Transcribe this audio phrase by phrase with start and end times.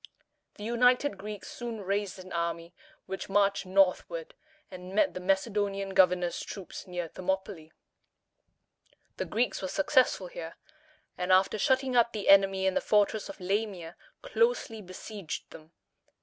[0.55, 2.73] The united Greeks soon raised an army,
[3.05, 4.33] which marched northward,
[4.71, 7.69] and met the Macedonian governor's troops near Thermopylæ.
[7.69, 10.55] [Illustration: Phocion.] The Greeks were successful here,
[11.19, 15.71] and, after shutting up the enemy in the fortress of La´mi a, closely besieged them.